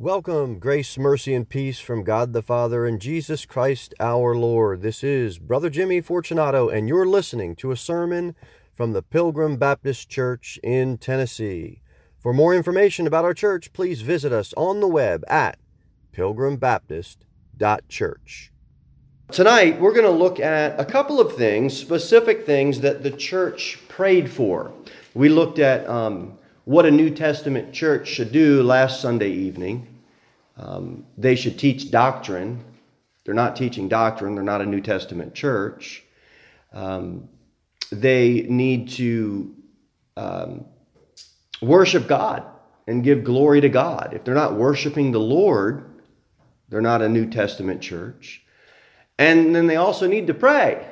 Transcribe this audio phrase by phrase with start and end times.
[0.00, 4.80] Welcome, grace, mercy, and peace from God the Father and Jesus Christ our Lord.
[4.80, 8.36] This is Brother Jimmy Fortunato, and you're listening to a sermon
[8.72, 11.82] from the Pilgrim Baptist Church in Tennessee.
[12.20, 15.58] For more information about our church, please visit us on the web at
[16.12, 18.52] pilgrimbaptist.church.
[19.32, 23.80] Tonight, we're going to look at a couple of things, specific things that the church
[23.88, 24.72] prayed for.
[25.12, 26.38] We looked at um,
[26.68, 29.86] what a New Testament church should do last Sunday evening.
[30.58, 32.62] Um, they should teach doctrine.
[33.24, 36.04] They're not teaching doctrine, they're not a New Testament church.
[36.74, 37.30] Um,
[37.90, 39.56] they need to
[40.18, 40.66] um,
[41.62, 42.44] worship God
[42.86, 44.12] and give glory to God.
[44.12, 45.88] If they're not worshiping the Lord,
[46.68, 48.42] they're not a New Testament church.
[49.18, 50.86] And then they also need to pray.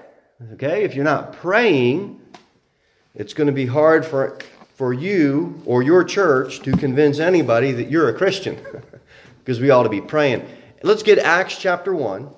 [0.55, 0.85] Okay?
[0.85, 2.19] If you're not praying,
[3.15, 4.39] it's going to be hard for
[4.77, 8.59] for you or your church to convince anybody that you're a Christian
[9.39, 10.47] because we ought to be praying.
[10.83, 12.29] Let's get Acts chapter 1.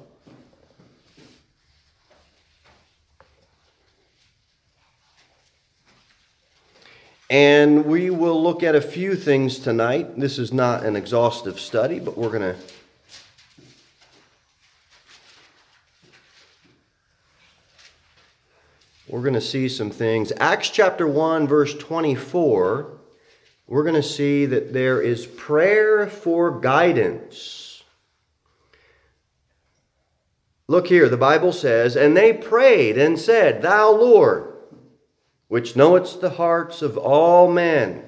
[7.31, 10.19] And we will look at a few things tonight.
[10.19, 12.57] This is not an exhaustive study, but we're going to
[19.09, 20.33] we're going to see some things.
[20.39, 22.99] Acts chapter 1, verse 24,
[23.67, 27.83] we're going to see that there is prayer for guidance.
[30.67, 34.53] Look here, the Bible says, And they prayed and said, Thou Lord,
[35.49, 38.05] which knowest the hearts of all men,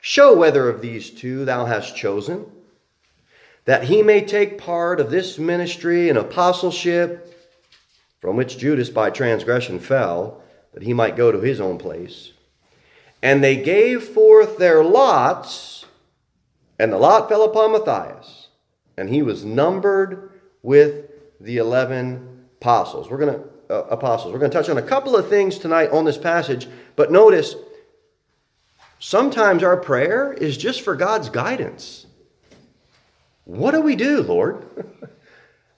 [0.00, 2.46] show whether of these two thou hast chosen,
[3.64, 7.31] that he may take part of this ministry and apostleship
[8.22, 10.40] from which Judas by transgression fell,
[10.72, 12.32] that he might go to his own place.
[13.20, 15.86] And they gave forth their lots,
[16.78, 18.48] and the lot fell upon Matthias,
[18.96, 20.30] and he was numbered
[20.62, 23.10] with the eleven apostles.
[23.10, 24.32] We're going to uh, apostles.
[24.32, 27.56] We're going to touch on a couple of things tonight on this passage, but notice
[29.00, 32.06] sometimes our prayer is just for God's guidance.
[33.44, 34.64] What do we do, Lord?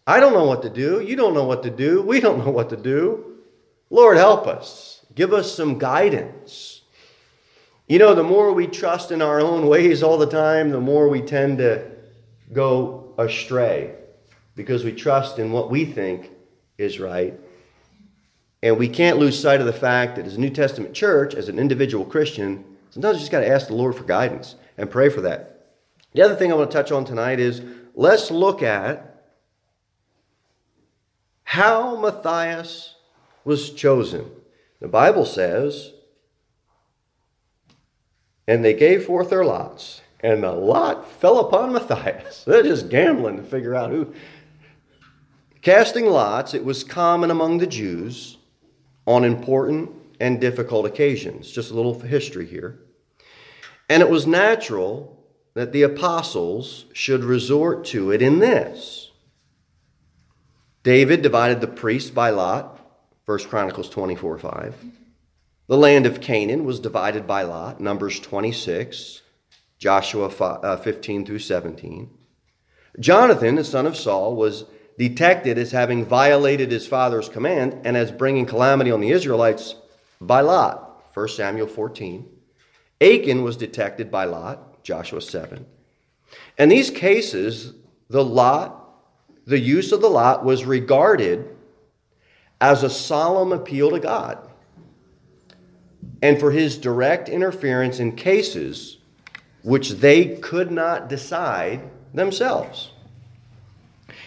[0.06, 1.00] I don't know what to do.
[1.00, 2.02] You don't know what to do.
[2.02, 3.38] We don't know what to do.
[3.90, 5.04] Lord, help us.
[5.14, 6.82] Give us some guidance.
[7.86, 11.08] You know, the more we trust in our own ways all the time, the more
[11.08, 11.90] we tend to
[12.52, 13.94] go astray
[14.56, 16.30] because we trust in what we think
[16.78, 17.38] is right.
[18.62, 21.48] And we can't lose sight of the fact that as a New Testament church, as
[21.48, 25.08] an individual Christian, sometimes you just got to ask the Lord for guidance and pray
[25.08, 25.68] for that.
[26.14, 27.60] The other thing I want to touch on tonight is
[27.94, 29.13] let's look at
[31.54, 32.96] how Matthias
[33.44, 34.28] was chosen.
[34.80, 35.92] The Bible says,
[38.48, 42.42] and they gave forth their lots, and the lot fell upon Matthias.
[42.46, 44.12] They're just gambling to figure out who.
[45.62, 48.38] Casting lots, it was common among the Jews
[49.06, 51.52] on important and difficult occasions.
[51.52, 52.80] Just a little history here.
[53.88, 59.03] And it was natural that the apostles should resort to it in this
[60.84, 62.78] David divided the priests by lot,
[63.24, 64.84] 1 Chronicles 24 5.
[65.66, 69.22] The land of Canaan was divided by lot, Numbers 26,
[69.78, 72.10] Joshua uh, 15 through 17.
[73.00, 74.66] Jonathan, the son of Saul, was
[74.98, 79.76] detected as having violated his father's command and as bringing calamity on the Israelites
[80.20, 82.28] by lot, 1 Samuel 14.
[83.00, 85.64] Achan was detected by lot, Joshua 7.
[86.58, 87.72] In these cases,
[88.10, 88.83] the lot
[89.46, 91.48] the use of the lot was regarded
[92.60, 94.38] as a solemn appeal to God
[96.22, 98.98] and for his direct interference in cases
[99.62, 101.82] which they could not decide
[102.14, 102.90] themselves.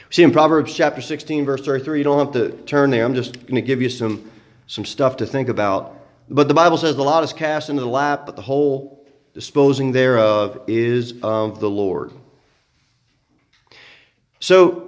[0.10, 3.04] See in Proverbs chapter 16, verse 33, you don't have to turn there.
[3.04, 4.30] I'm just going to give you some,
[4.68, 5.96] some stuff to think about.
[6.30, 9.92] But the Bible says the lot is cast into the lap, but the whole disposing
[9.92, 12.12] thereof is of the Lord.
[14.40, 14.87] So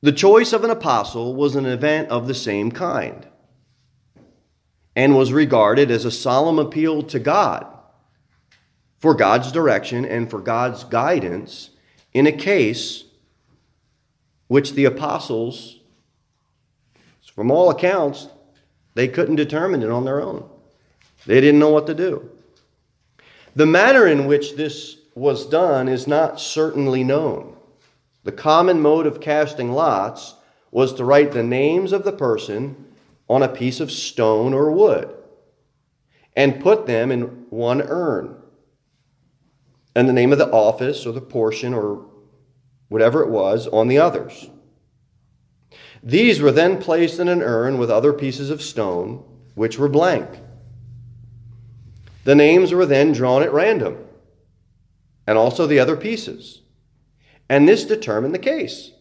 [0.00, 3.26] the choice of an apostle was an event of the same kind
[4.94, 7.66] and was regarded as a solemn appeal to God
[8.98, 11.70] for God's direction and for God's guidance
[12.12, 13.04] in a case
[14.48, 15.80] which the apostles,
[17.34, 18.28] from all accounts,
[18.94, 20.48] they couldn't determine it on their own.
[21.26, 22.30] They didn't know what to do.
[23.54, 27.57] The manner in which this was done is not certainly known.
[28.24, 30.34] The common mode of casting lots
[30.70, 32.86] was to write the names of the person
[33.28, 35.14] on a piece of stone or wood
[36.36, 38.36] and put them in one urn.
[39.94, 42.06] and the name of the office or the portion or
[42.88, 44.48] whatever it was on the others.
[46.02, 49.24] These were then placed in an urn with other pieces of stone,
[49.56, 50.28] which were blank.
[52.22, 53.98] The names were then drawn at random,
[55.26, 56.62] and also the other pieces.
[57.48, 58.92] And this determined the case.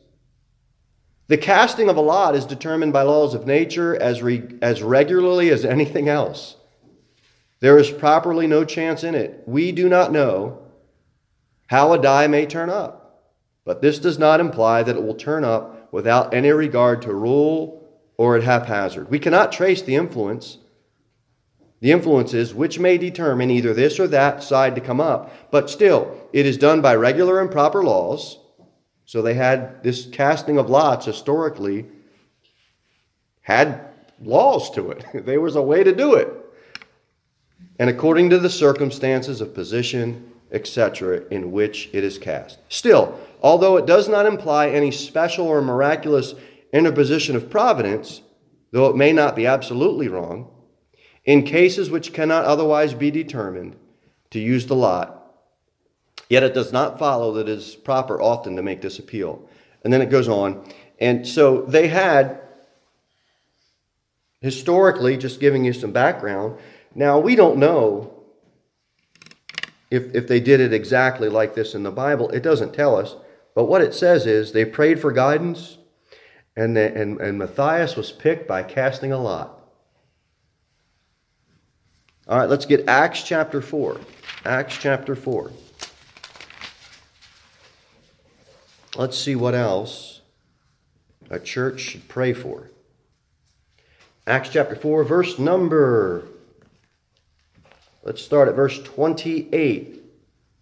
[1.28, 5.50] The casting of a lot is determined by laws of nature as, re- as regularly
[5.50, 6.56] as anything else.
[7.60, 9.44] There is properly no chance in it.
[9.46, 10.60] We do not know
[11.68, 13.34] how a die may turn up,
[13.66, 17.86] but this does not imply that it will turn up without any regard to rule
[18.16, 19.10] or at haphazard.
[19.10, 20.60] We cannot trace the influence,
[21.80, 26.16] the influences which may determine either this or that side to come up, but still,
[26.34, 28.40] it is done by regular and proper laws
[29.08, 31.86] so they had this casting of lots historically
[33.40, 33.80] had
[34.22, 35.06] laws to it.
[35.26, 36.30] there was a way to do it.
[37.80, 42.60] And according to the circumstances of position, etc., in which it is cast.
[42.68, 46.34] Still, although it does not imply any special or miraculous
[46.74, 48.22] interposition of providence,
[48.72, 50.52] though it may not be absolutely wrong,
[51.28, 53.76] in cases which cannot otherwise be determined,
[54.32, 55.18] to use the lot
[56.30, 59.48] Yet it does not follow that it is proper often to make this appeal.
[59.84, 60.70] And then it goes on.
[61.00, 62.42] And so they had,
[64.42, 66.58] historically, just giving you some background.
[66.94, 68.14] Now, we don't know
[69.90, 72.30] if, if they did it exactly like this in the Bible.
[72.32, 73.16] It doesn't tell us.
[73.56, 75.78] But what it says is they prayed for guidance,
[76.56, 79.57] and, the, and, and Matthias was picked by casting a lot.
[82.30, 84.02] All right, let's get Acts chapter 4.
[84.44, 85.50] Acts chapter 4.
[88.98, 90.20] Let's see what else
[91.30, 92.70] a church should pray for.
[94.26, 96.28] Acts chapter 4, verse number.
[98.04, 100.04] Let's start at verse 28.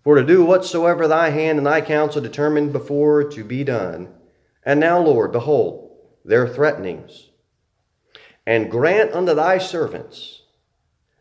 [0.03, 4.09] For to do whatsoever thy hand and thy counsel determined before to be done.
[4.63, 7.29] And now, Lord, behold, their threatenings.
[8.45, 10.43] And grant unto thy servants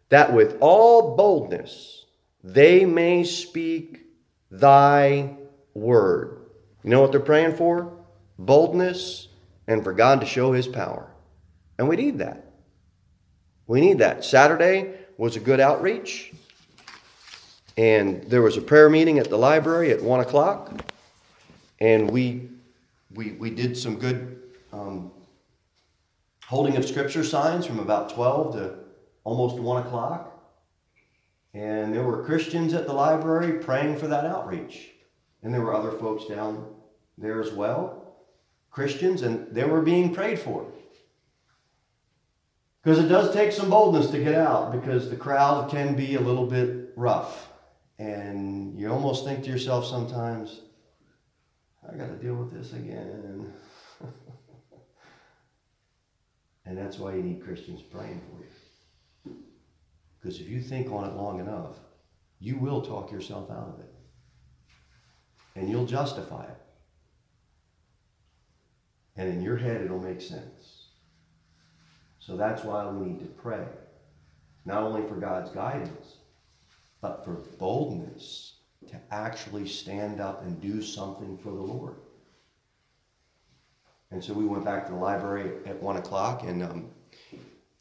[0.08, 2.04] that with all boldness
[2.42, 4.00] they may speak
[4.50, 5.34] thy
[5.74, 6.44] word
[6.84, 7.90] you know what they're praying for?
[8.38, 9.28] Boldness
[9.66, 11.10] and for God to show his power.
[11.78, 12.52] And we need that.
[13.66, 14.22] We need that.
[14.22, 16.32] Saturday was a good outreach.
[17.78, 20.84] And there was a prayer meeting at the library at one o'clock.
[21.80, 22.50] And we
[23.14, 24.42] we we did some good
[24.72, 25.10] um,
[26.46, 28.74] holding of scripture signs from about 12 to
[29.24, 30.30] almost one o'clock.
[31.52, 34.90] And there were Christians at the library praying for that outreach.
[35.42, 36.66] And there were other folks down
[37.18, 38.16] there as well,
[38.70, 40.66] Christians, and they were being prayed for.
[42.82, 46.20] Because it does take some boldness to get out because the crowd can be a
[46.20, 47.50] little bit rough.
[47.98, 50.60] And you almost think to yourself sometimes,
[51.90, 53.52] I got to deal with this again.
[56.66, 58.50] and that's why you need Christians praying for you.
[60.24, 61.80] Because if you think on it long enough,
[62.40, 63.92] you will talk yourself out of it.
[65.54, 66.56] And you'll justify it.
[69.16, 70.86] And in your head, it'll make sense.
[72.20, 73.66] So that's why we need to pray.
[74.64, 76.16] Not only for God's guidance,
[77.02, 78.54] but for boldness
[78.88, 81.96] to actually stand up and do something for the Lord.
[84.10, 86.90] And so we went back to the library at one o'clock and um,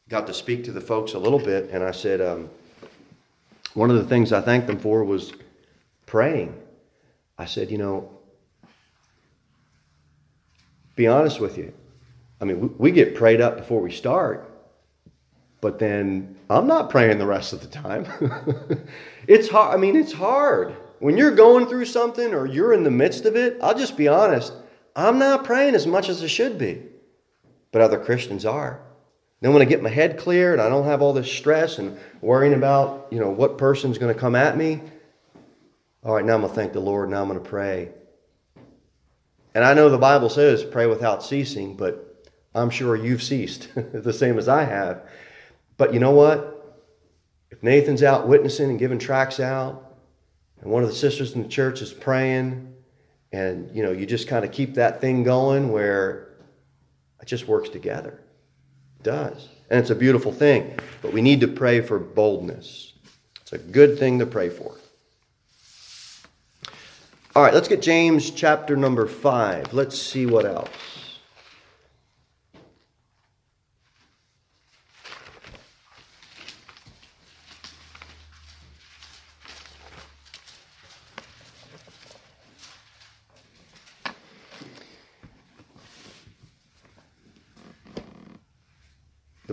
[0.10, 1.70] got to speak to the folks a little bit.
[1.72, 2.50] And I said, um,
[3.74, 5.34] one of the things I thanked them for was
[6.06, 6.56] praying.
[7.38, 8.10] I said, you know,
[10.96, 11.74] be honest with you.
[12.40, 14.50] I mean, we, we get prayed up before we start,
[15.62, 18.06] but then I'm not praying the rest of the time.
[19.28, 19.74] it's hard.
[19.74, 20.76] I mean, it's hard.
[21.00, 24.08] When you're going through something or you're in the midst of it, I'll just be
[24.08, 24.54] honest.
[24.96, 26.84] I'm not praying as much as I should be,
[27.72, 28.80] but other Christians are.
[29.44, 31.98] Then when I get my head clear and I don't have all this stress and
[32.22, 34.82] worrying about, you know, what person's going to come at me,
[36.02, 37.10] all right, now I'm going to thank the Lord.
[37.10, 37.90] Now I'm going to pray.
[39.54, 44.14] And I know the Bible says pray without ceasing, but I'm sure you've ceased the
[44.14, 45.02] same as I have.
[45.76, 46.82] But you know what?
[47.52, 49.94] If Nathan's out witnessing and giving tracts out,
[50.62, 52.74] and one of the sisters in the church is praying,
[53.34, 56.30] and you know, you just kind of keep that thing going where
[57.22, 58.23] it just works together.
[59.04, 59.50] Does.
[59.70, 60.80] And it's a beautiful thing.
[61.02, 62.94] But we need to pray for boldness.
[63.42, 64.78] It's a good thing to pray for.
[67.36, 69.74] All right, let's get James chapter number 5.
[69.74, 70.70] Let's see what else.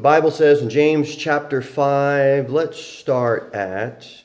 [0.00, 4.24] The Bible says in James chapter 5, let's start at,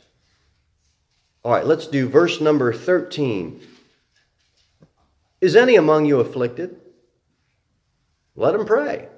[1.44, 3.60] all right, let's do verse number 13.
[5.42, 6.80] Is any among you afflicted?
[8.38, 9.10] Let him pray.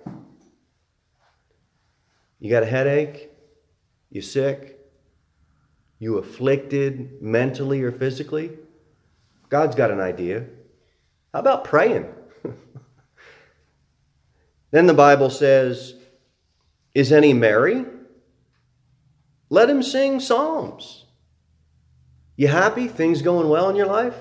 [2.40, 3.30] You got a headache?
[4.10, 4.80] You sick?
[6.00, 8.58] You afflicted mentally or physically?
[9.50, 10.48] God's got an idea.
[11.36, 12.08] How about praying?
[14.72, 15.94] then the Bible says,
[16.94, 17.86] Is any merry?
[19.50, 21.06] Let him sing psalms.
[22.36, 22.88] You happy?
[22.88, 24.16] Things going well in your life?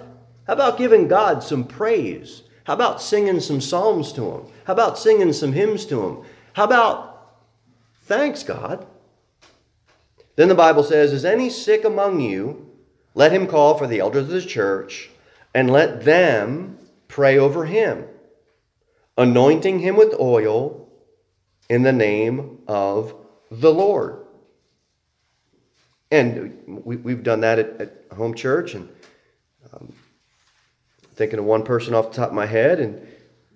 [0.47, 2.43] How about giving God some praise?
[2.65, 4.43] How about singing some psalms to him?
[4.65, 6.23] How about singing some hymns to him?
[6.55, 7.35] How about
[8.03, 8.87] thanks, God?
[10.37, 12.71] Then the Bible says, Is any sick among you?
[13.15, 15.11] Let him call for the elders of the church
[15.55, 18.05] and let them pray over him,
[19.17, 20.86] anointing him with oil
[21.69, 23.15] in the name of
[23.51, 24.25] the Lord.
[26.11, 28.89] And we, have done that at, at, home church, and
[29.73, 29.93] um,
[31.15, 33.07] thinking of one person off the top of my head, and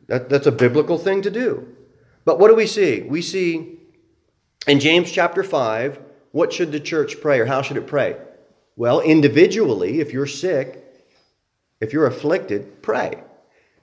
[0.08, 1.76] that, that's a biblical thing to do.
[2.24, 3.02] But what do we see?
[3.02, 3.78] We see
[4.66, 6.00] in James chapter 5,
[6.32, 8.16] what should the church pray or how should it pray?
[8.76, 10.84] Well, individually, if you're sick,
[11.80, 13.22] if you're afflicted, pray.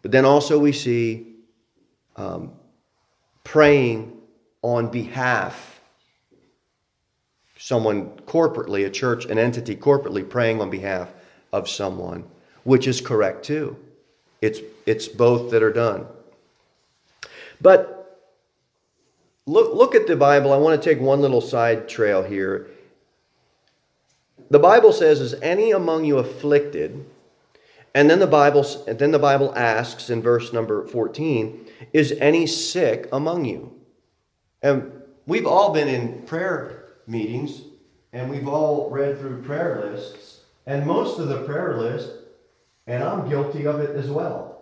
[0.01, 1.35] But then also we see
[2.15, 2.53] um,
[3.43, 4.16] praying
[4.61, 5.81] on behalf,
[7.57, 11.13] someone corporately, a church, an entity corporately praying on behalf
[11.53, 12.23] of someone,
[12.63, 13.77] which is correct too.
[14.41, 16.05] It's, it's both that are done.
[17.59, 18.21] But
[19.45, 20.53] look, look at the Bible.
[20.53, 22.67] I want to take one little side trail here.
[24.49, 27.05] The Bible says, Is any among you afflicted?
[27.95, 33.09] And then the Bible, then the Bible asks in verse number 14, Is any sick
[33.11, 33.76] among you?
[34.61, 34.91] And
[35.25, 37.61] we've all been in prayer meetings
[38.13, 40.41] and we've all read through prayer lists.
[40.65, 42.11] And most of the prayer list,
[42.85, 44.61] and I'm guilty of it as well.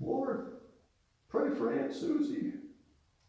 [0.00, 0.52] Lord,
[1.28, 2.54] pray for Aunt Susie.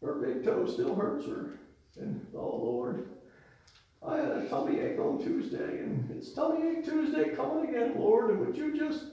[0.01, 1.59] Her big toe still hurts her.
[1.99, 3.09] And oh Lord,
[4.05, 8.31] I had a tummy ache on Tuesday, and it's tummy ache Tuesday coming again, Lord,
[8.31, 9.05] and would you just.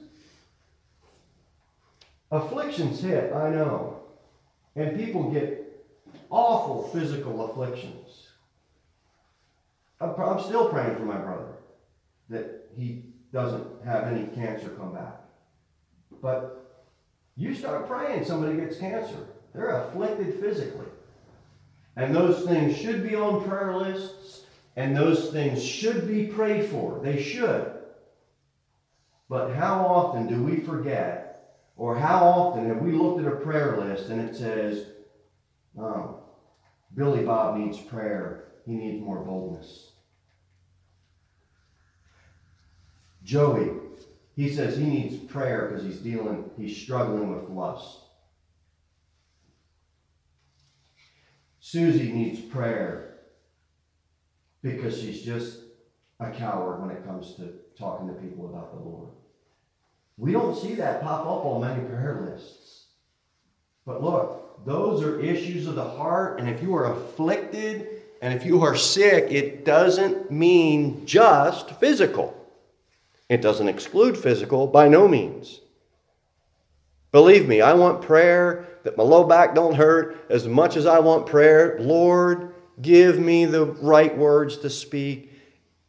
[2.32, 3.99] Afflictions hit, I know.
[4.76, 5.60] And people get
[6.30, 8.28] awful physical afflictions.
[10.00, 11.56] I'm, still praying for my brother
[12.30, 15.20] that he doesn't have any cancer come back.
[16.22, 16.84] But
[17.36, 19.26] you start praying, somebody gets cancer.
[19.54, 20.86] They're afflicted physically.
[21.96, 24.44] And those things should be on prayer lists
[24.76, 27.00] and those things should be prayed for.
[27.02, 27.72] They should.
[29.28, 31.29] But how often do we forget,
[31.80, 34.84] or how often have we looked at a prayer list and it says,
[35.78, 36.22] oh,
[36.94, 38.48] Billy Bob needs prayer.
[38.66, 39.92] He needs more boldness.
[43.24, 43.70] Joey,
[44.36, 48.00] he says he needs prayer because he's dealing, he's struggling with lust.
[51.60, 53.20] Susie needs prayer
[54.60, 55.60] because she's just
[56.18, 59.08] a coward when it comes to talking to people about the Lord.
[60.16, 62.86] We don't see that pop up on many prayer lists.
[63.86, 67.88] But look, those are issues of the heart, and if you are afflicted
[68.22, 72.36] and if you are sick, it doesn't mean just physical.
[73.30, 75.60] It doesn't exclude physical by no means.
[77.12, 80.98] Believe me, I want prayer that my low back don't hurt as much as I
[80.98, 81.78] want prayer.
[81.80, 82.50] Lord,
[82.80, 85.32] Give me the right words to speak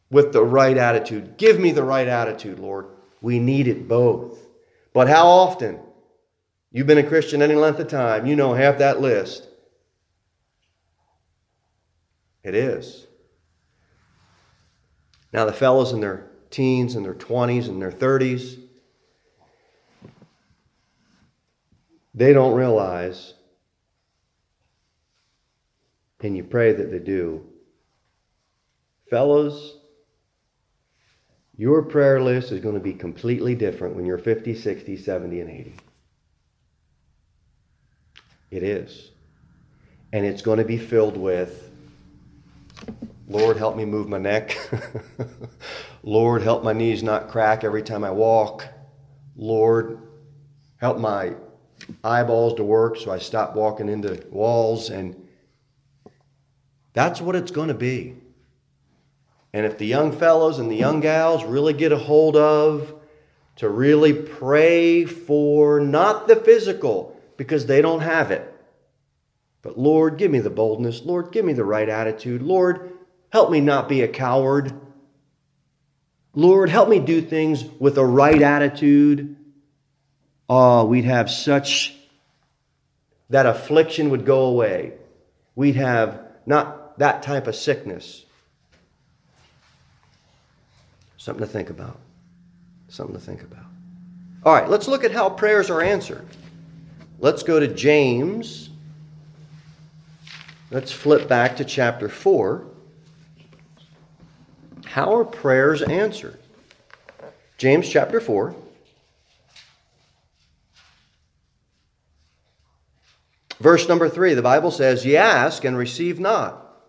[0.10, 1.38] with the right attitude.
[1.38, 2.88] Give me the right attitude, Lord.
[3.22, 4.40] We need it both.
[4.94, 5.80] But how often?
[6.72, 9.48] You've been a Christian any length of time, you know half that list.
[12.44, 13.08] It is.
[15.32, 18.60] Now, the fellows in their teens and their 20s and their 30s,
[22.14, 23.36] they don't realize
[26.24, 27.46] and you pray that they do.
[29.10, 29.78] Fellows,
[31.62, 35.50] your prayer list is going to be completely different when you're 50, 60, 70, and
[35.52, 35.76] 80.
[38.50, 39.12] It is.
[40.12, 41.70] And it's going to be filled with
[43.28, 44.58] Lord, help me move my neck.
[46.04, 48.68] Lord, help my knees not crack every time I walk.
[49.36, 50.00] Lord,
[50.78, 51.36] help my
[52.04, 55.28] eyeballs to work so I stop walking into walls and
[56.94, 58.16] that's what it's going to be.
[59.54, 62.94] And if the young fellows and the young gals really get a hold of
[63.58, 68.48] to really pray for not the physical, because they don't have it,
[69.62, 71.04] But Lord, give me the boldness.
[71.04, 72.42] Lord, give me the right attitude.
[72.42, 72.94] Lord,
[73.30, 74.74] help me not be a coward.
[76.34, 79.36] Lord, help me do things with a right attitude.
[80.50, 81.96] Oh, we'd have such
[83.30, 84.94] that affliction would go away.
[85.56, 88.26] We'd have not that type of sickness.
[91.22, 92.00] Something to think about.
[92.90, 93.66] Something to think about.
[94.44, 96.26] All right, let's look at how prayers are answered.
[97.20, 98.72] Let's go to James.
[100.72, 102.66] Let's flip back to chapter 4.
[104.86, 106.40] How are prayers answered?
[107.60, 108.56] James chapter 4.
[113.60, 116.82] Verse number 3, the Bible says, Ye ask and receive not,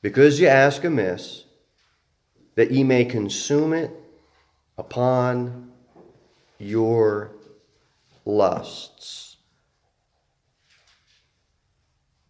[0.00, 1.44] because ye ask amiss,
[2.54, 3.90] that ye may consume it
[4.76, 5.70] upon
[6.58, 7.32] your
[8.24, 9.36] lusts.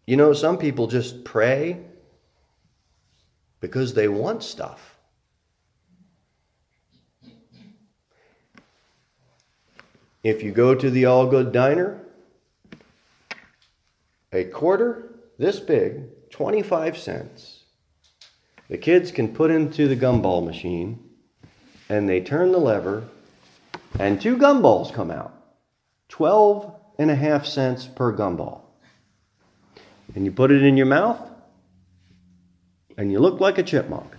[0.05, 1.79] You know, some people just pray
[3.59, 4.97] because they want stuff.
[10.23, 11.99] If you go to the All Good Diner,
[14.31, 17.50] a quarter this big, 25 cents,
[18.71, 20.97] the kids can put into the gumball machine
[21.89, 23.03] and they turn the lever
[23.99, 25.33] and two gumballs come out.
[26.07, 28.61] 12 and a half cents per gumball.
[30.15, 31.19] And you put it in your mouth
[32.97, 34.15] and you look like a chipmunk.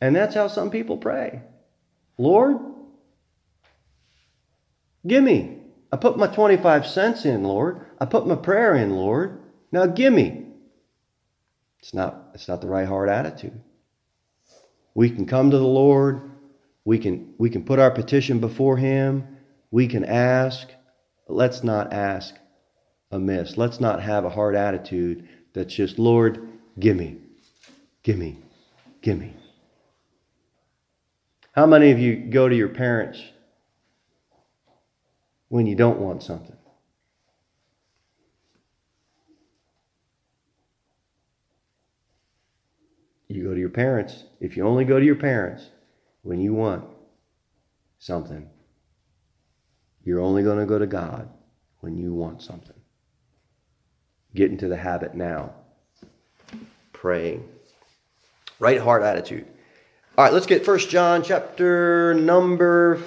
[0.00, 1.42] And that's how some people pray.
[2.16, 2.60] Lord,
[5.06, 5.58] give me.
[5.92, 7.84] I put my 25 cents in, Lord.
[8.00, 9.38] I put my prayer in, Lord.
[9.70, 10.41] Now give me.
[11.82, 13.60] It's not, it's not the right heart attitude.
[14.94, 16.30] We can come to the Lord.
[16.84, 19.36] We can, we can put our petition before Him.
[19.72, 20.68] We can ask.
[21.26, 22.36] let's not ask
[23.10, 23.56] amiss.
[23.56, 27.16] Let's not have a hard attitude that's just, Lord, give me,
[28.04, 28.38] give me,
[29.00, 29.34] give me.
[31.52, 33.20] How many of you go to your parents
[35.48, 36.56] when you don't want something?
[43.32, 44.24] You go to your parents.
[44.40, 45.70] If you only go to your parents
[46.20, 46.84] when you want
[47.98, 48.50] something,
[50.04, 51.30] you're only going to go to God
[51.80, 52.76] when you want something.
[54.34, 55.54] Get into the habit now.
[56.92, 57.48] Praying.
[58.58, 59.46] Right heart attitude.
[60.18, 63.00] All right, let's get First John chapter number.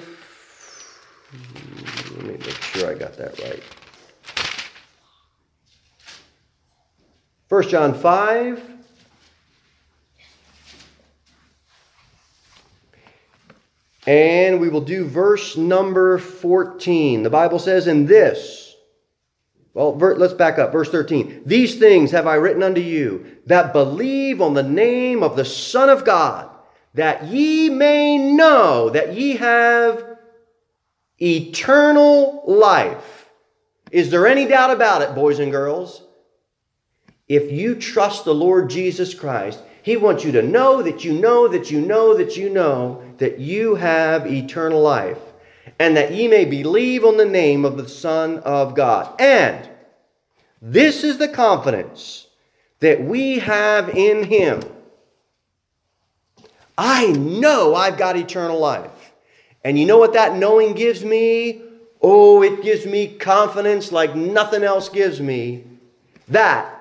[2.16, 3.64] Let me make sure I got that right.
[7.48, 8.75] First John 5.
[14.08, 17.24] And we will do verse number 14.
[17.24, 18.76] The Bible says, In this,
[19.74, 20.72] well, let's back up.
[20.72, 21.44] Verse 13.
[21.46, 25.90] These things have I written unto you that believe on the name of the Son
[25.90, 26.50] of God,
[26.94, 30.18] that ye may know that ye have
[31.22, 33.30] eternal life.
[33.92, 36.02] Is there any doubt about it, boys and girls?
[37.28, 41.48] If you trust the Lord Jesus Christ, he wants you to know that you know
[41.48, 45.20] that you know that you know that you have eternal life,
[45.78, 49.14] and that ye may believe on the name of the Son of God.
[49.22, 49.70] And
[50.60, 52.26] this is the confidence
[52.80, 54.64] that we have in Him.
[56.76, 59.14] I know I've got eternal life.
[59.64, 61.62] And you know what that knowing gives me?
[62.02, 65.64] Oh, it gives me confidence like nothing else gives me.
[66.28, 66.75] That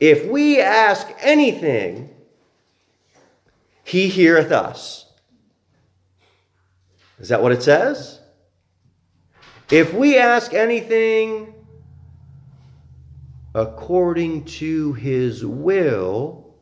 [0.00, 2.10] if we ask anything,
[3.84, 5.06] he heareth us.
[7.18, 8.20] Is that what it says?
[9.70, 11.54] If we ask anything
[13.54, 16.54] according to his will,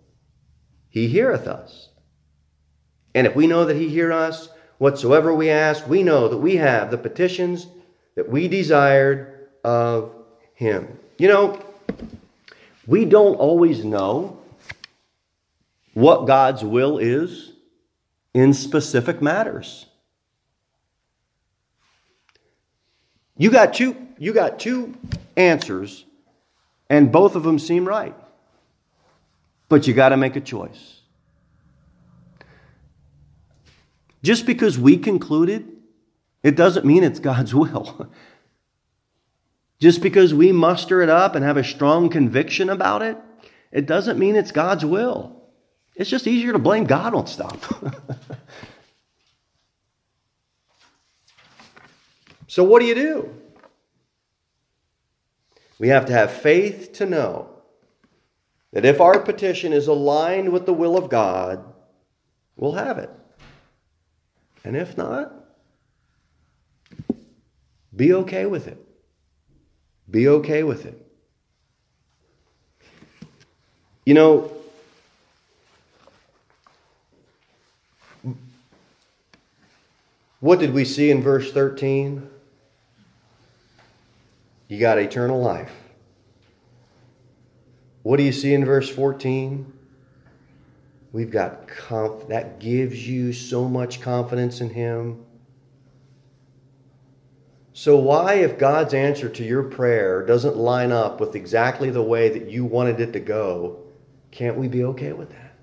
[0.89, 1.91] he heareth us.
[3.15, 6.57] And if we know that he hear us, whatsoever we ask, we know that we
[6.57, 7.67] have the petitions
[8.15, 10.13] that we desired of
[10.55, 10.99] him.
[11.19, 11.66] You know,
[12.87, 14.39] we don't always know
[15.95, 17.53] what God's will is
[18.35, 19.87] in specific matters.
[23.37, 24.95] You got two you got two
[25.37, 26.05] answers
[26.89, 28.15] and both of them seem right.
[29.69, 31.01] But you got to make a choice.
[34.23, 35.67] Just because we concluded,
[36.43, 38.09] it doesn't mean it's God's will.
[39.79, 43.19] Just because we muster it up and have a strong conviction about it,
[43.71, 45.43] it doesn't mean it's God's will.
[45.95, 47.73] It's just easier to blame God on stuff.
[52.47, 53.35] so, what do you do?
[55.79, 57.51] We have to have faith to know
[58.73, 61.65] that if our petition is aligned with the will of God,
[62.57, 63.11] we'll have it.
[64.65, 65.33] And if not,
[67.95, 68.86] be okay with it.
[70.11, 71.03] Be okay with it.
[74.05, 74.53] You know,
[80.39, 82.31] what did we see in verse 13?
[84.69, 85.73] You got eternal life.
[88.05, 89.73] What do you see in verse 14?
[91.13, 95.26] We've got conf- that gives you so much confidence in him.
[97.79, 102.31] So, why, if God's answer to your prayer doesn't line up with exactly the way
[102.31, 103.81] that you wanted it to go,
[104.31, 105.55] can't we be okay with that?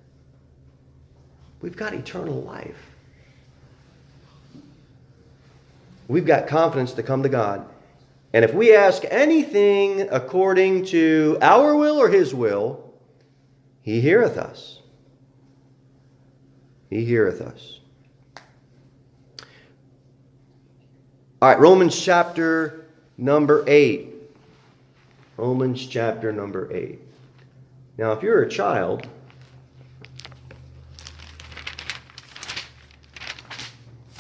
[1.60, 2.91] We've got eternal life.
[6.08, 7.67] We've got confidence to come to God.
[8.32, 12.93] And if we ask anything according to our will or His will,
[13.82, 14.82] He heareth us.
[16.91, 17.80] He heareth us.
[21.43, 22.86] All right, Romans chapter
[23.17, 24.13] number 8.
[25.36, 27.01] Romans chapter number 8.
[27.97, 29.06] Now, if you're a child,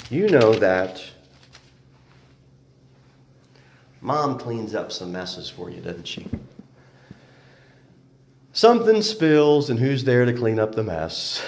[0.09, 1.01] you know that
[4.01, 6.27] mom cleans up some messes for you, doesn't she?
[8.51, 11.41] Something spills, and who's there to clean up the mess?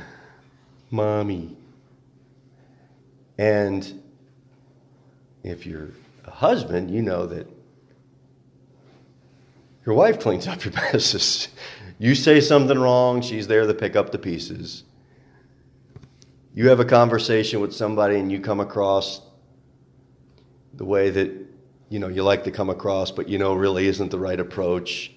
[0.90, 1.56] Mommy.
[3.38, 4.01] And
[5.42, 5.90] if you're
[6.24, 7.46] a husband, you know that
[9.84, 11.48] your wife cleans up your messes.
[11.98, 14.84] You say something wrong, she's there to pick up the pieces.
[16.54, 19.22] You have a conversation with somebody and you come across
[20.74, 21.30] the way that
[21.88, 25.12] you know you like to come across, but you know really isn't the right approach.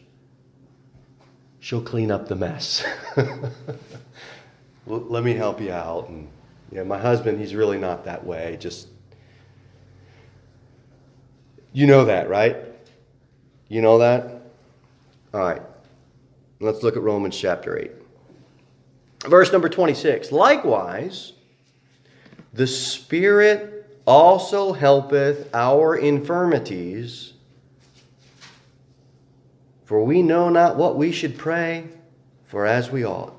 [1.60, 2.86] She'll clean up the mess.
[4.86, 6.10] Let me help you out.
[6.10, 6.30] And
[6.72, 8.58] yeah, my husband, he's really not that way.
[8.60, 8.88] Just
[11.76, 12.56] you know that, right?
[13.68, 14.42] You know that?
[15.34, 15.62] All right.
[16.62, 17.92] Let's look at Romans chapter 8.
[19.28, 20.32] Verse number 26.
[20.32, 21.34] Likewise,
[22.54, 27.34] the Spirit also helpeth our infirmities,
[29.84, 31.90] for we know not what we should pray
[32.46, 33.34] for as we ought.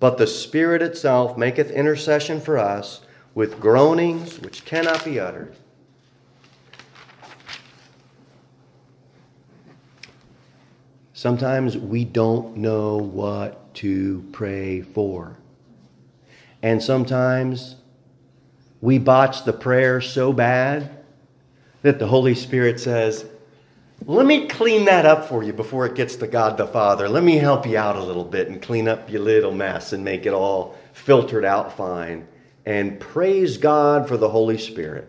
[0.00, 3.02] But the Spirit itself maketh intercession for us
[3.34, 5.54] with groanings which cannot be uttered.
[11.22, 15.38] Sometimes we don't know what to pray for.
[16.60, 17.76] And sometimes
[18.80, 20.90] we botch the prayer so bad
[21.82, 23.24] that the Holy Spirit says,
[24.04, 27.08] Let me clean that up for you before it gets to God the Father.
[27.08, 30.04] Let me help you out a little bit and clean up your little mess and
[30.04, 32.26] make it all filtered out fine.
[32.66, 35.08] And praise God for the Holy Spirit.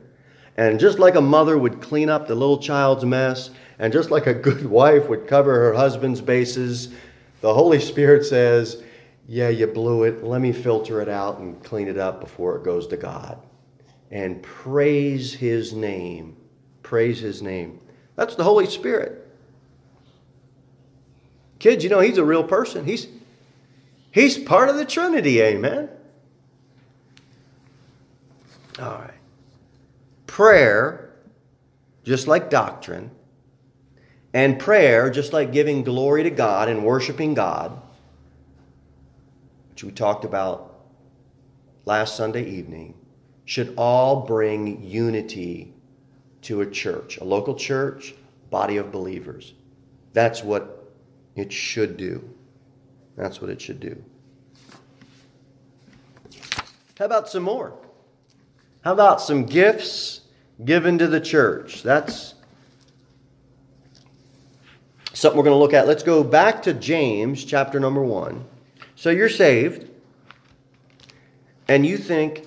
[0.56, 3.49] And just like a mother would clean up the little child's mess,
[3.80, 6.90] and just like a good wife would cover her husband's bases,
[7.42, 8.84] the Holy Spirit says,
[9.28, 10.24] Yeah, you blew it.
[10.24, 13.42] Let me filter it out and clean it up before it goes to God.
[14.12, 16.38] And praise His name.
[16.84, 17.80] Praise His name.
[18.16, 19.20] That's the Holy Spirit.
[21.60, 22.86] Kids, you know, He's a real person.
[22.86, 23.08] He's,
[24.12, 25.90] he's part of the Trinity, amen?
[28.80, 29.14] All right.
[30.28, 31.14] Prayer,
[32.04, 33.12] just like doctrine,
[34.34, 37.80] and prayer, just like giving glory to God and worshiping God,
[39.69, 40.74] which we talked about
[41.86, 42.96] last Sunday evening,
[43.46, 45.74] should all bring unity
[46.41, 48.15] to a church, a local church,
[48.50, 49.54] body of believers.
[50.13, 50.91] That's what
[51.36, 52.30] it should do.
[53.15, 54.04] That's what it should do.
[56.98, 57.74] How about some more?
[58.84, 60.22] How about some gifts
[60.63, 61.84] given to the church?
[61.84, 62.33] That's
[65.24, 65.88] something we're going to look at.
[65.88, 68.46] Let's go back to James chapter number 1.
[68.96, 69.90] So you're saved,
[71.68, 72.46] and you think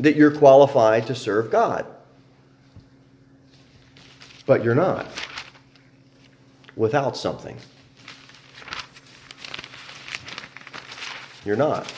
[0.00, 1.86] that you're qualified to serve God.
[4.44, 5.06] But you're not
[6.74, 7.56] without something.
[11.44, 11.92] You're not.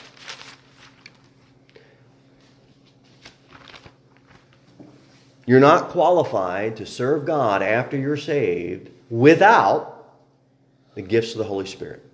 [5.49, 10.13] You're not qualified to serve God after you're saved without
[10.95, 12.05] the gifts of the Holy Spirit.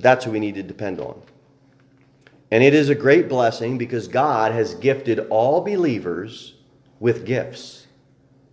[0.00, 1.20] That's who we need to depend on.
[2.50, 6.54] And it is a great blessing because God has gifted all believers
[6.98, 7.86] with gifts.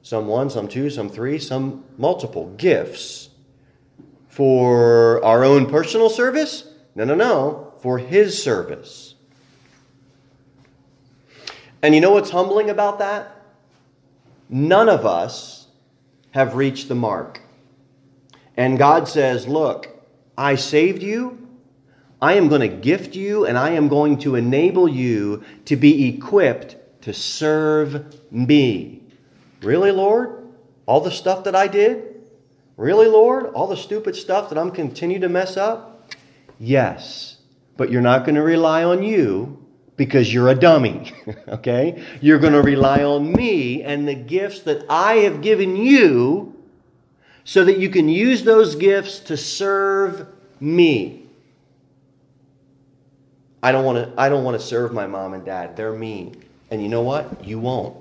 [0.01, 3.29] Some one, some two, some three, some multiple gifts.
[4.27, 6.67] For our own personal service?
[6.95, 7.73] No, no, no.
[7.79, 9.14] For His service.
[11.85, 13.43] And you know what's humbling about that?
[14.49, 15.67] None of us
[16.31, 17.41] have reached the mark.
[18.57, 19.89] And God says, Look,
[20.35, 21.47] I saved you.
[22.19, 26.07] I am going to gift you and I am going to enable you to be
[26.07, 29.03] equipped to serve me.
[29.61, 30.43] Really, Lord?
[30.87, 32.19] All the stuff that I did?
[32.77, 33.45] Really, Lord?
[33.53, 36.11] All the stupid stuff that I'm continue to mess up?
[36.57, 37.37] Yes.
[37.77, 39.64] But you're not going to rely on you
[39.97, 41.13] because you're a dummy.
[41.47, 42.03] okay?
[42.21, 46.55] You're going to rely on me and the gifts that I have given you
[47.43, 50.27] so that you can use those gifts to serve
[50.59, 51.25] me.
[53.61, 55.75] I don't want to I don't want to serve my mom and dad.
[55.75, 56.43] They're mean.
[56.69, 57.43] And you know what?
[57.43, 57.97] You won't.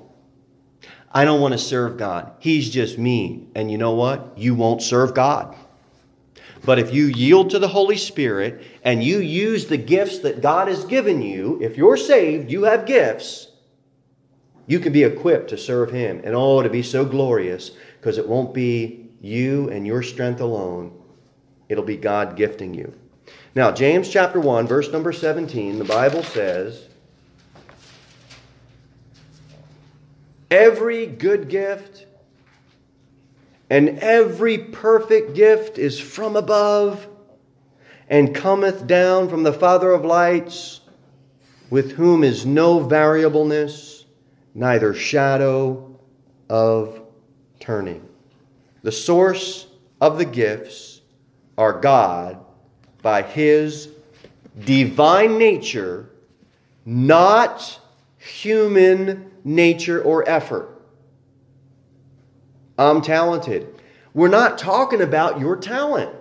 [1.11, 2.33] I don't want to serve God.
[2.39, 3.51] He's just mean.
[3.55, 4.37] And you know what?
[4.37, 5.57] You won't serve God.
[6.65, 10.69] But if you yield to the Holy Spirit and you use the gifts that God
[10.69, 13.49] has given you, if you're saved, you have gifts,
[14.67, 16.23] you can be equipped to serve Him.
[16.25, 20.93] And oh, to be so glorious because it won't be you and your strength alone,
[21.69, 22.95] it'll be God gifting you.
[23.55, 26.89] Now, James chapter 1, verse number 17, the Bible says,
[30.51, 32.04] Every good gift
[33.71, 37.09] and every perfect gift is from above
[38.09, 40.81] and cometh down from the Father of lights,
[41.71, 44.05] with whom is no variableness,
[44.55, 45.99] neither shadow
[46.49, 47.01] of
[47.59, 48.07] turning.
[48.83, 49.67] The source
[50.01, 51.01] of the gifts
[51.57, 52.45] are God
[53.01, 53.89] by his
[54.59, 56.11] divine nature,
[56.85, 57.81] not
[58.19, 60.74] human nature or effort.
[62.79, 63.81] I'm talented.
[64.13, 66.15] We're not talking about your talent.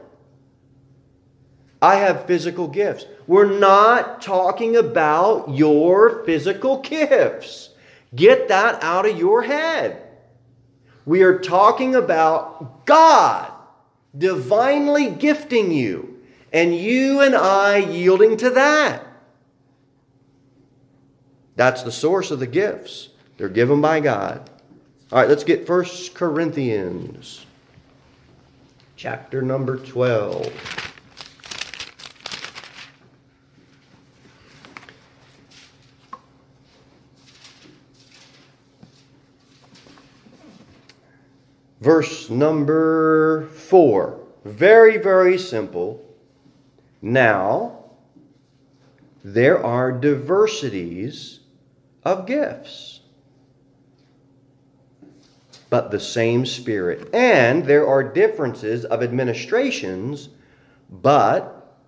[1.82, 3.06] I have physical gifts.
[3.28, 7.70] We're not talking about your physical gifts.
[8.16, 10.02] Get that out of your head.
[11.06, 13.52] We are talking about God
[14.18, 19.06] divinely gifting you and you and I yielding to that.
[21.56, 23.10] That's the source of the gifts.
[23.38, 24.50] They're given by God.
[25.14, 27.46] All right, let's get First Corinthians
[28.96, 30.52] chapter number 12.
[41.80, 44.20] Verse number 4.
[44.46, 46.04] Very, very simple.
[47.04, 47.84] Now,
[49.24, 51.42] there are diversities
[52.02, 53.02] of gifts,
[55.74, 57.10] but the same Spirit.
[57.16, 60.30] And there are differences of administrations,
[60.88, 61.80] but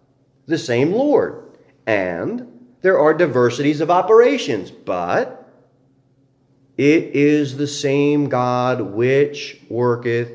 [0.48, 1.56] the same Lord.
[1.86, 5.48] And there are diversities of operations, but
[6.78, 10.32] it is the same God which worketh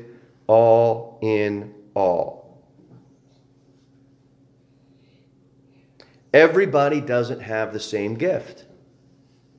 [0.47, 2.63] all in all.
[6.33, 8.63] Everybody doesn't have the same gift.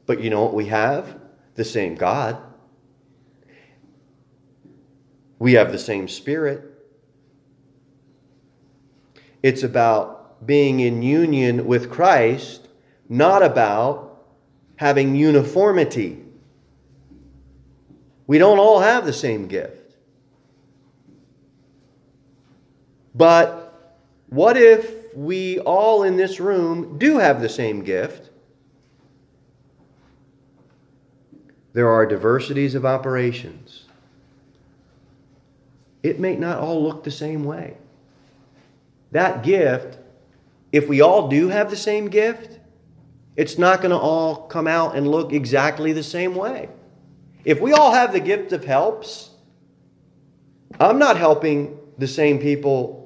[0.06, 1.20] But you know what we have?
[1.56, 2.42] The same God.
[5.42, 6.62] We have the same Spirit.
[9.42, 12.68] It's about being in union with Christ,
[13.08, 14.24] not about
[14.76, 16.22] having uniformity.
[18.28, 19.96] We don't all have the same gift.
[23.12, 28.30] But what if we all in this room do have the same gift,
[31.72, 33.81] there are diversities of operations.
[36.02, 37.76] It may not all look the same way.
[39.12, 39.98] That gift,
[40.72, 42.58] if we all do have the same gift,
[43.36, 46.68] it's not going to all come out and look exactly the same way.
[47.44, 49.30] If we all have the gift of helps,
[50.78, 53.02] I'm not helping the same people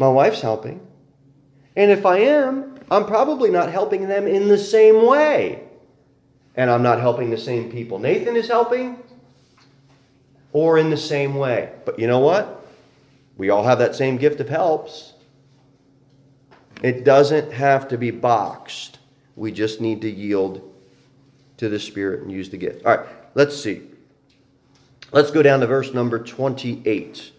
[0.00, 0.86] my wife's helping.
[1.76, 5.64] And if I am, I'm probably not helping them in the same way.
[6.54, 8.98] And I'm not helping the same people Nathan is helping
[10.52, 11.72] or in the same way.
[11.84, 12.66] But you know what?
[13.36, 15.14] We all have that same gift of helps.
[16.82, 18.98] It doesn't have to be boxed.
[19.36, 20.62] We just need to yield
[21.58, 22.84] to the Spirit and use the gift.
[22.84, 23.82] All right, let's see.
[25.12, 27.32] Let's go down to verse number 28.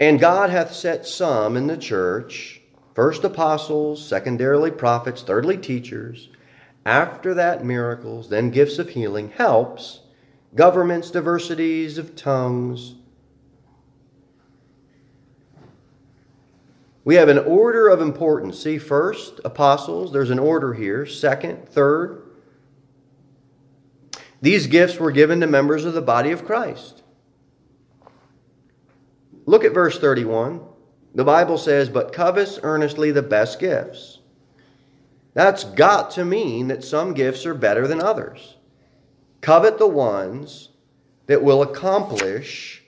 [0.00, 2.59] And God hath set some in the church,
[2.94, 6.28] first apostles, secondarily prophets, thirdly teachers,
[6.84, 10.00] after that miracles, then gifts of healing, helps,
[10.54, 12.94] governments, diversities of tongues.
[17.04, 18.62] We have an order of importance.
[18.62, 21.06] See, first, apostles, there's an order here.
[21.06, 22.22] Second, third,
[24.40, 27.02] these gifts were given to members of the body of Christ.
[29.44, 30.60] Look at verse 31.
[31.14, 34.18] The Bible says, But covet earnestly the best gifts.
[35.34, 38.56] That's got to mean that some gifts are better than others.
[39.40, 40.70] Covet the ones
[41.26, 42.82] that will accomplish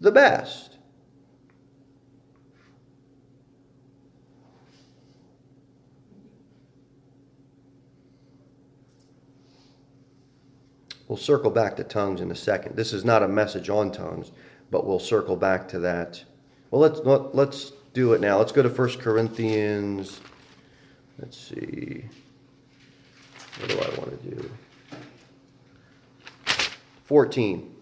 [0.00, 0.76] the best.
[11.08, 12.76] We'll circle back to tongues in a second.
[12.76, 14.32] This is not a message on tongues,
[14.70, 16.24] but we'll circle back to that.
[16.70, 18.38] Well, let's let, let's do it now.
[18.38, 20.20] Let's go to 1 Corinthians.
[21.18, 22.04] Let's see.
[23.58, 24.50] What do I want to do?
[27.04, 27.74] 14.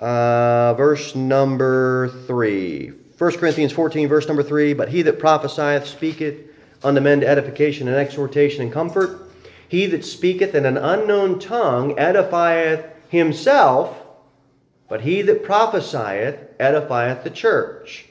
[0.00, 2.92] Uh, verse number 3.
[3.18, 4.72] 1 Corinthians 14, verse number 3.
[4.72, 6.36] But he that prophesieth speaketh
[6.82, 9.28] unto men to edification and exhortation and comfort.
[9.68, 13.96] He that speaketh in an unknown tongue edifieth himself,
[14.88, 18.06] but he that prophesieth edifieth the church.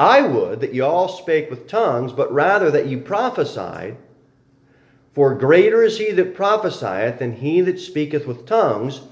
[0.00, 3.98] I would that ye all spake with tongues, but rather that ye prophesied.
[5.12, 9.02] For greater is he that prophesieth than he that speaketh with tongues,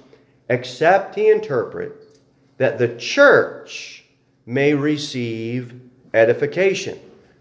[0.49, 2.19] except he interpret,
[2.57, 4.07] that the church
[4.47, 5.79] may receive
[6.15, 6.99] edification.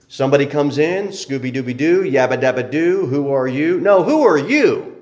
[0.10, 3.80] Somebody comes in, Scooby Dooby Doo, Yabba Dabba Doo, who are you?
[3.80, 5.02] No, who are you?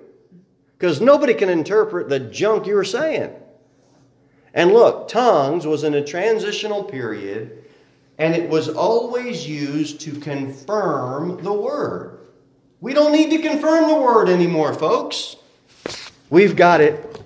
[0.78, 3.34] Because nobody can interpret the junk you're saying.
[4.54, 7.65] And look, tongues was in a transitional period,
[8.18, 12.20] and it was always used to confirm the word.
[12.82, 15.36] We don't need to confirm the word anymore, folks.
[16.30, 17.22] We've got it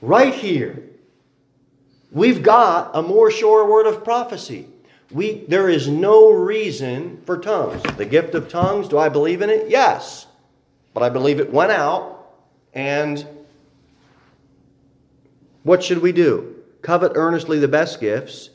[0.00, 0.84] right here.
[2.12, 4.66] We've got a more sure word of prophecy.
[5.10, 7.82] We, there is no reason for tongues.
[7.96, 9.68] The gift of tongues, do I believe in it?
[9.68, 10.26] Yes.
[10.94, 12.32] But I believe it went out,
[12.74, 13.26] and
[15.62, 16.56] what should we do?
[16.82, 18.50] Covet earnestly the best gifts.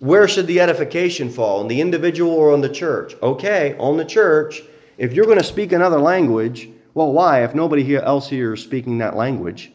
[0.00, 1.60] Where should the edification fall?
[1.60, 3.14] On the individual or on the church?
[3.22, 4.62] Okay, on the church.
[4.96, 7.44] If you're going to speak another language, well, why?
[7.44, 9.72] If nobody here else here is speaking that language.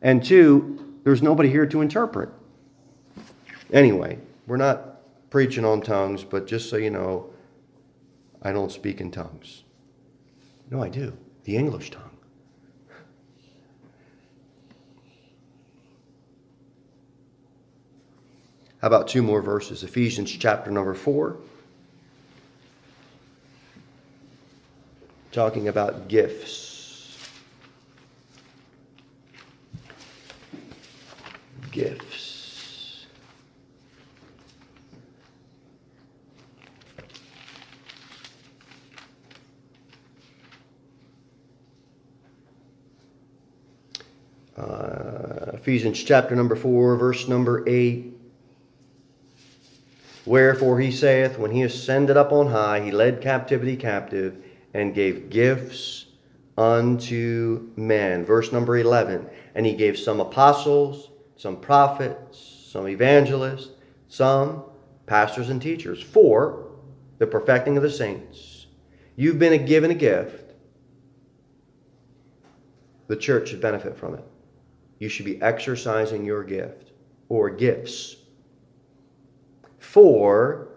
[0.00, 2.30] And two, there's nobody here to interpret.
[3.72, 7.30] Anyway, we're not preaching on tongues, but just so you know,
[8.42, 9.64] I don't speak in tongues.
[10.70, 11.16] No, I do.
[11.44, 12.11] The English tongue.
[18.82, 19.84] How about two more verses?
[19.84, 21.36] Ephesians chapter number 4.
[25.30, 27.16] Talking about gifts.
[31.70, 33.06] Gifts.
[44.56, 48.21] Uh, Ephesians chapter number 4, verse number 8.
[50.24, 55.30] Wherefore he saith, When he ascended up on high, he led captivity captive and gave
[55.30, 56.06] gifts
[56.56, 58.24] unto men.
[58.24, 59.28] Verse number 11.
[59.54, 63.70] And he gave some apostles, some prophets, some evangelists,
[64.08, 64.64] some
[65.06, 66.70] pastors and teachers for
[67.18, 68.66] the perfecting of the saints.
[69.16, 70.54] You've been given a gift.
[73.08, 74.24] The church should benefit from it
[75.02, 76.92] you should be exercising your gift
[77.28, 78.14] or gifts
[79.92, 80.68] for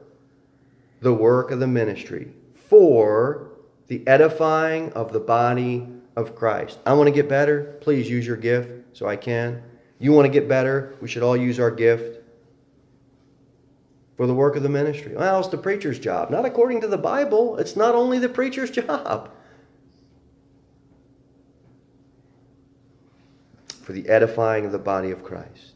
[0.99, 2.33] the work of the ministry,
[2.67, 3.47] for
[3.87, 5.87] the edifying of the body
[6.17, 6.79] of Christ.
[6.85, 7.77] I want to get better.
[7.79, 9.63] Please use your gift so I can.
[9.99, 10.95] You want to get better?
[10.99, 12.21] We should all use our gift
[14.17, 15.15] for the work of the ministry.
[15.15, 16.29] Well, it's the preacher's job.
[16.29, 17.57] Not according to the Bible.
[17.57, 19.31] It's not only the preacher's job.
[23.81, 25.74] for the edifying of the body of Christ.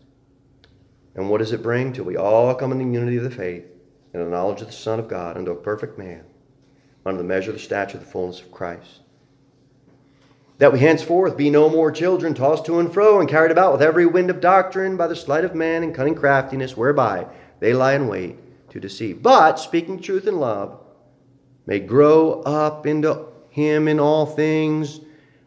[1.19, 1.91] And what does it bring?
[1.91, 3.65] Till we all come in the unity of the faith
[4.13, 6.23] and the knowledge of the Son of God unto a perfect man,
[7.05, 9.01] under the measure of the stature of the fullness of Christ.
[10.59, 13.81] That we henceforth be no more children tossed to and fro and carried about with
[13.81, 17.27] every wind of doctrine by the sleight of man and cunning craftiness, whereby
[17.59, 18.37] they lie in wait
[18.69, 19.21] to deceive.
[19.21, 20.79] But, speaking truth in love,
[21.65, 25.01] may grow up into him in all things,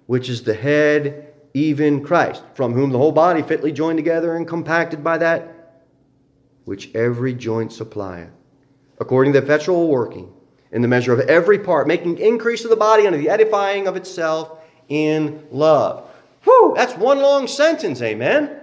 [0.04, 4.46] which is the head even Christ, from whom the whole body fitly joined together and
[4.46, 5.60] compacted by that
[6.64, 8.30] which every joint supplieth,
[8.98, 10.32] according to the effectual working
[10.70, 13.96] in the measure of every part, making increase of the body unto the edifying of
[13.96, 14.58] itself
[14.88, 16.08] in love.
[16.44, 18.58] Whew, that's one long sentence, amen.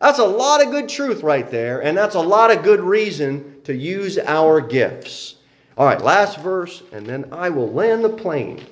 [0.00, 3.62] That's a lot of good truth right there, and that's a lot of good reason
[3.64, 5.36] to use our gifts.
[5.78, 8.64] All right, last verse, and then I will land the plane.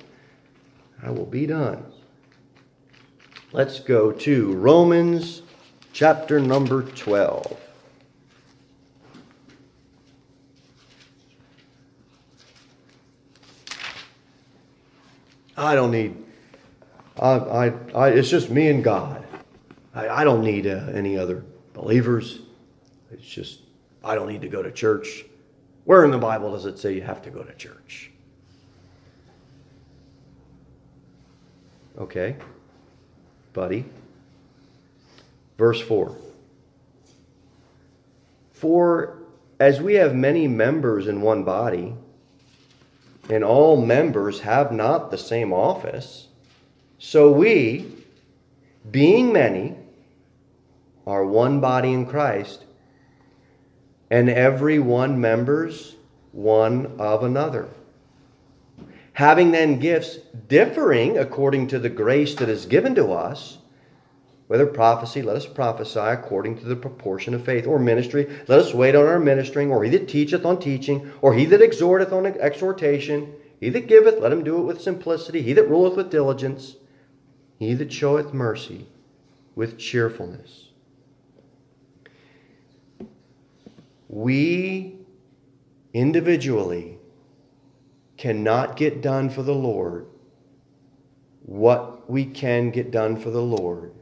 [1.01, 1.85] I will be done.
[3.51, 5.41] Let's go to Romans
[5.91, 7.62] chapter number 12.
[15.55, 16.15] I don't need,
[17.19, 19.25] I, I, I, it's just me and God.
[19.93, 21.43] I, I don't need uh, any other
[21.73, 22.39] believers.
[23.11, 23.59] It's just,
[24.03, 25.25] I don't need to go to church.
[25.85, 28.11] Where in the Bible does it say you have to go to church?
[31.97, 32.35] Okay,
[33.53, 33.85] buddy.
[35.57, 36.15] Verse 4
[38.53, 39.17] For
[39.59, 41.95] as we have many members in one body,
[43.29, 46.27] and all members have not the same office,
[46.97, 47.91] so we,
[48.89, 49.75] being many,
[51.05, 52.63] are one body in Christ,
[54.09, 55.95] and every one members
[56.31, 57.69] one of another.
[59.13, 60.17] Having then gifts
[60.47, 63.59] differing according to the grace that is given to us,
[64.53, 68.71] whether prophecy, let us prophesy according to the proportion of faith, or ministry, let us
[68.71, 72.27] wait on our ministering, or he that teacheth on teaching, or he that exhorteth on
[72.27, 76.75] exhortation, he that giveth, let him do it with simplicity, he that ruleth with diligence,
[77.57, 78.85] he that showeth mercy
[79.55, 80.67] with cheerfulness.
[84.07, 84.99] We
[85.95, 86.99] individually
[88.17, 90.05] cannot get done for the Lord
[91.41, 93.93] what we can get done for the Lord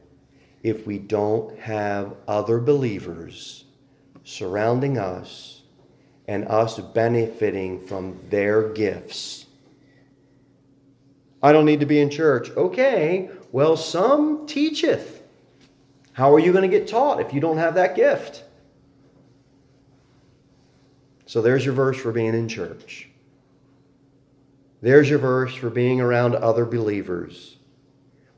[0.62, 3.64] if we don't have other believers
[4.24, 5.62] surrounding us
[6.28, 9.46] and us benefiting from their gifts.
[11.42, 12.50] I don't need to be in church.
[12.50, 15.22] Okay, well, some teacheth.
[16.12, 18.44] How are you going to get taught if you don't have that gift?
[21.26, 23.08] So there's your verse for being in church.
[24.82, 27.56] There's your verse for being around other believers.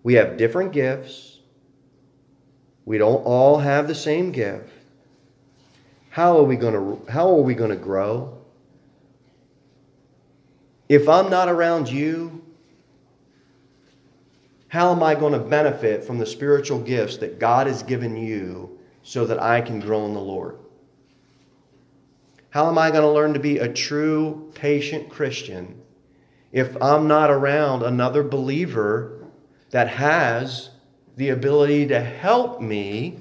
[0.03, 1.34] We have different gifts.
[2.85, 4.69] We don't all have the same gift.
[6.11, 8.39] How are we going to how are we going to grow?
[10.89, 12.43] If I'm not around you,
[14.69, 18.79] how am I going to benefit from the spiritual gifts that God has given you
[19.03, 20.59] so that I can grow in the Lord?
[22.51, 25.81] How am I going to learn to be a true patient Christian
[26.53, 29.27] if I'm not around another believer
[29.71, 30.71] that has
[31.17, 33.19] the ability to help me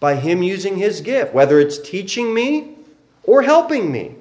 [0.00, 2.74] by him using his gift, whether it's teaching me
[3.22, 4.16] or helping me.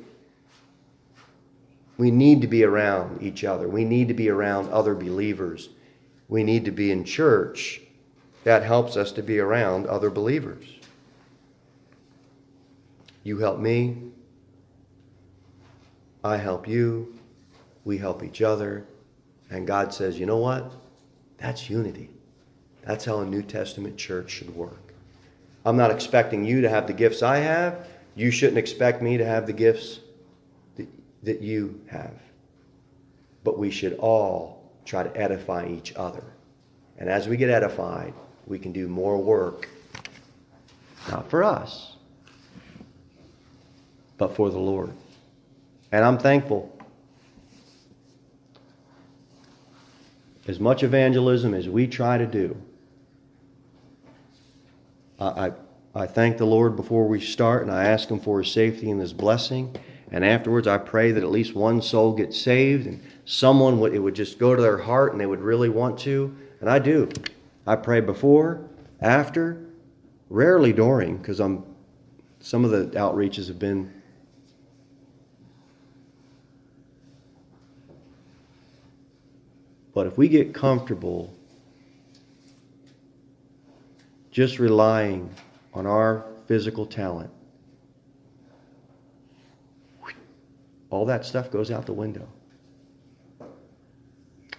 [1.97, 3.67] We need to be around each other.
[3.67, 5.69] We need to be around other believers.
[6.29, 7.81] We need to be in church.
[8.43, 10.65] That helps us to be around other believers.
[13.23, 13.97] You help me,
[16.23, 17.17] I help you,
[17.85, 18.85] we help each other.
[19.49, 20.71] And God says, you know what?
[21.37, 22.09] That's unity.
[22.83, 24.93] That's how a New Testament church should work.
[25.65, 27.87] I'm not expecting you to have the gifts I have.
[28.15, 29.99] You shouldn't expect me to have the gifts
[30.75, 30.87] that,
[31.23, 32.15] that you have.
[33.43, 36.23] But we should all try to edify each other.
[36.97, 38.13] And as we get edified,
[38.45, 39.69] we can do more work,
[41.09, 41.95] not for us,
[44.17, 44.91] but for the Lord.
[45.91, 46.77] And I'm thankful
[50.47, 52.55] as much evangelism as we try to do,
[55.21, 55.51] I,
[55.93, 58.99] I, thank the Lord before we start and I ask Him for His safety and
[58.99, 59.75] His blessing.
[60.11, 63.99] And afterwards, I pray that at least one soul gets saved and someone would, it
[63.99, 66.35] would just go to their heart and they would really want to.
[66.59, 67.09] And I do.
[67.67, 68.67] I pray before,
[68.99, 69.63] after,
[70.29, 71.65] rarely during, because I'm
[72.39, 73.93] some of the outreaches have been
[79.93, 81.33] But if we get comfortable
[84.31, 85.29] just relying
[85.73, 87.29] on our physical talent,
[90.89, 92.27] all that stuff goes out the window.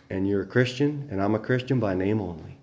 [0.08, 2.58] And you're a Christian, and I'm a Christian by name only.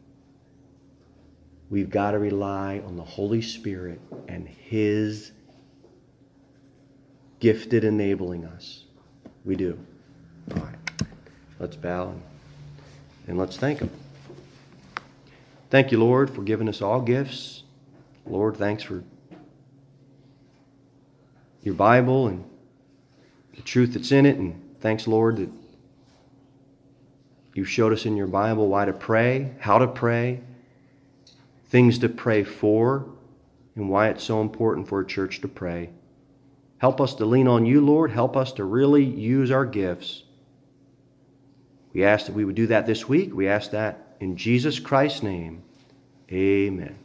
[1.69, 5.31] We've got to rely on the Holy Spirit and His
[7.39, 8.85] gifted enabling us.
[9.45, 9.79] We do.
[10.51, 10.75] All right.
[11.59, 12.15] Let's bow
[13.27, 13.91] and let's thank Him.
[15.69, 17.63] Thank you, Lord, for giving us all gifts.
[18.25, 19.03] Lord, thanks for
[21.61, 22.43] your Bible and
[23.55, 24.37] the truth that's in it.
[24.37, 25.49] And thanks, Lord, that
[27.53, 30.41] you showed us in your Bible why to pray, how to pray,
[31.69, 33.05] things to pray for,
[33.75, 35.91] and why it's so important for a church to pray.
[36.79, 38.09] Help us to lean on you, Lord.
[38.09, 40.23] Help us to really use our gifts.
[41.93, 43.35] We ask that we would do that this week.
[43.35, 45.63] We ask that in Jesus Christ's name.
[46.31, 46.97] Amen.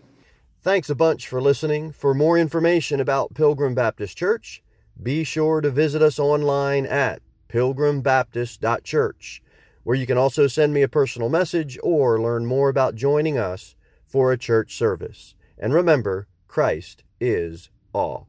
[0.62, 1.92] Thanks a bunch for listening.
[1.92, 4.62] For more information about Pilgrim Baptist Church,
[5.00, 9.42] be sure to visit us online at pilgrimbaptist.church,
[9.82, 13.76] where you can also send me a personal message or learn more about joining us
[14.06, 15.34] for a church service.
[15.58, 18.28] And remember, Christ is all.